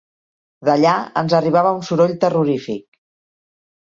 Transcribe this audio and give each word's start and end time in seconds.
D'allà 0.69 0.93
ens 1.21 1.35
arribava 1.39 1.73
un 1.79 1.83
soroll 1.89 2.13
terrorífic 2.23 2.99